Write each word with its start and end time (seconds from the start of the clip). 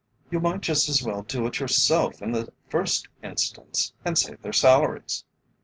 You 0.31 0.39
might 0.39 0.61
just 0.61 0.89
as 0.89 1.03
well 1.03 1.21
do 1.21 1.45
it 1.45 1.59
yourself 1.59 2.23
in 2.23 2.31
the 2.31 2.51
first 2.69 3.07
instance, 3.21 3.93
and 4.03 4.17
save 4.17 4.41
their 4.41 4.51
salaries. 4.51 5.25